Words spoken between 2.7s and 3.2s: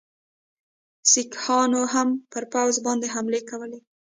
باندي